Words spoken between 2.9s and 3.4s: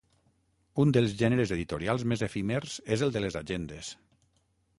és el de les